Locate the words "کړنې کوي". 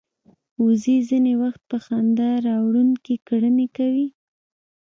3.27-4.07